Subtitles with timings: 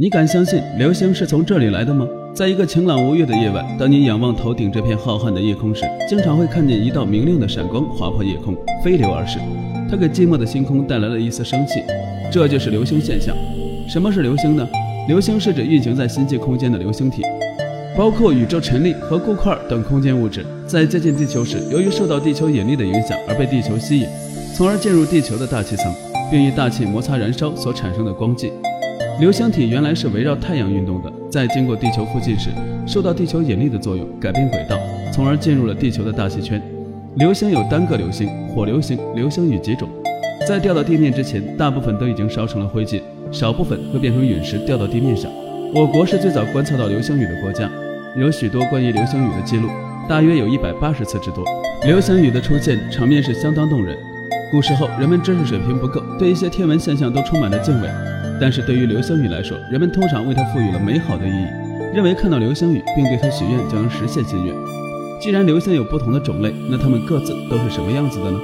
[0.00, 2.08] 你敢相信流星是从这里来的吗？
[2.34, 9.38] 在一个晴朗无月的夜晚，当你仰望头顶这片浩瀚的夜空时，经常会看见一道明亮的闪光划破夜空，飞流而逝。
[9.90, 11.82] 它给寂寞的星空带来了一丝生气，
[12.32, 13.36] 这就是流星现象。
[13.86, 14.66] 什么是流星呢？
[15.06, 17.20] 流星是指运行在星际空间的流星体，
[17.94, 24.06] 包括宇宙尘粒和固块等空间物质，在接近地球时，由于受到地球引力的影响而被地球吸引，
[24.56, 25.92] 从而进入地球的大气层，
[26.30, 28.50] 并与大气摩擦燃烧所产生的光迹。
[29.18, 32.50] 流星体原来是围绕太阳运动的，在经过地球附近时，
[32.86, 34.78] 受到地球引力的作用，改变轨道，
[35.12, 36.62] 从而进入了地球的大气圈。
[37.16, 39.88] 流星有单个流星、火流星、流星雨几种，
[40.46, 45.30] 在掉到地面之前，大部分都已经烧成了灰烬，少部分会变成陨石掉到地面上。
[45.74, 47.70] 我国是最早观测到流星雨的国家，
[48.16, 49.68] 有许多关于流星雨的记录，
[50.08, 51.44] 大约有一百八十次之多。
[51.84, 53.96] 流星雨的出现场面是相当动人。
[54.50, 57.88] 古时候人们知识水平不够，对一些天文现象都充满了敬畏。
[58.40, 61.46] 但是对于流星雨来说，人们通常为它赋予了美好的意义，
[61.94, 64.54] 认为看到流星雨并对它许愿就能实现心愿。
[65.20, 68.40] 既然流星有不同的种类，那它们各自都是什么样子的呢？